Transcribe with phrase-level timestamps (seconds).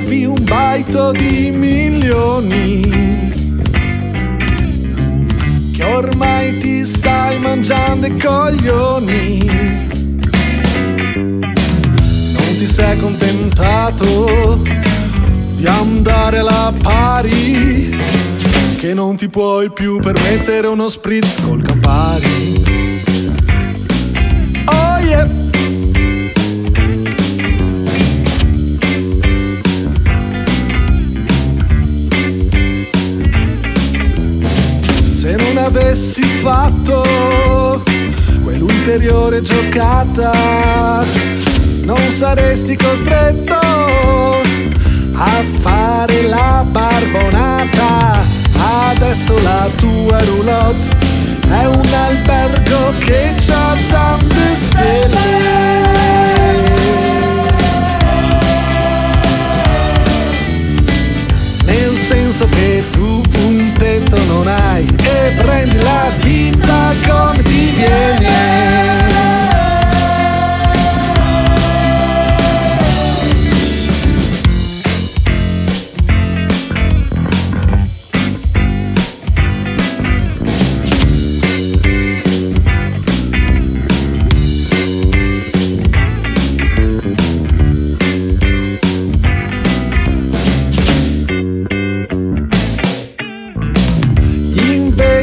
[0.00, 2.88] avevi un baito di milioni
[5.72, 9.50] che ormai ti stai mangiando i coglioni.
[12.32, 14.62] Non ti sei contentato
[15.56, 17.94] di andare alla pari,
[18.78, 22.59] che non ti puoi più permettere uno spritz col Campari.
[35.90, 37.82] Avessi fatto
[38.44, 41.04] quell'ulteriore giocata,
[41.82, 43.58] non saresti costretto
[45.14, 48.24] a fare la barbonata.
[48.90, 50.96] Adesso la tua roulotte
[51.48, 55.18] è un albergo che c'ha tante stelle.
[61.64, 62.99] Nel senso che tu
[65.60, 67.74] e prendi la vita come ti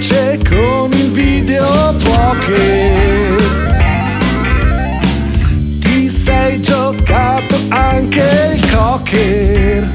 [0.00, 3.36] Invece con il video poker
[5.78, 9.86] ti sei giocato anche il cocker.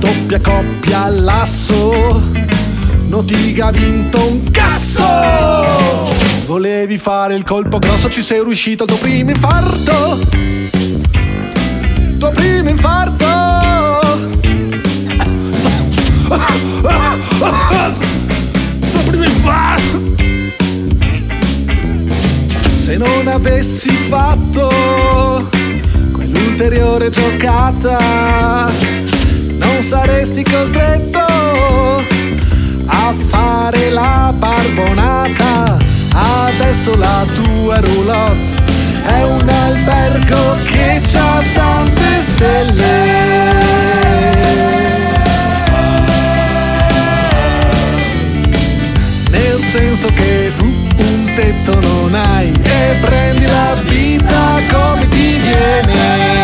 [0.00, 2.20] Doppia coppia all'asso,
[3.06, 5.04] Notiga ha vinto un casso.
[6.46, 10.18] Volevi fare il colpo grosso, ci sei riuscito al tuo primo infarto.
[12.18, 13.31] Tuo primo infarto.
[23.32, 25.48] avessi fatto
[26.12, 28.70] quell'ulteriore giocata,
[29.56, 31.24] non saresti costretto
[32.84, 35.78] a fare la barbonata.
[36.14, 38.60] Adesso la tua roulotte
[39.06, 43.60] è un albergo che ha tante stelle.
[49.30, 50.81] Nel senso che tu
[51.34, 56.41] tetto non hai e prendi la vita come ti viene.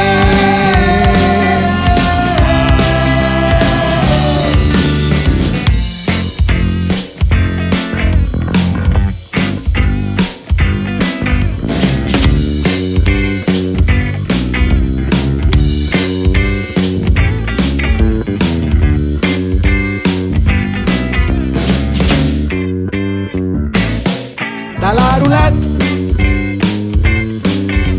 [24.89, 25.65] à la roulette,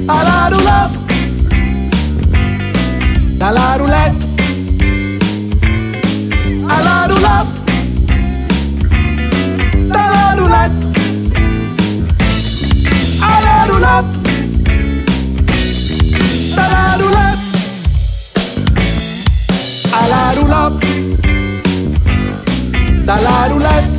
[0.07, 0.95] à la roulette,
[3.39, 4.23] à la roulette,
[6.67, 7.53] à la roulette,
[9.91, 10.81] à la roulette,
[13.21, 14.13] à la roulette,
[16.57, 17.45] à la roulette,
[19.93, 20.83] à la roulette,
[23.07, 23.98] à la roulette.